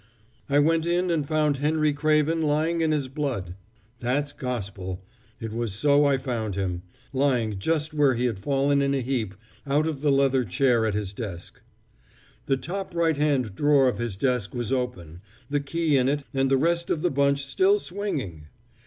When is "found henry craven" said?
1.27-2.41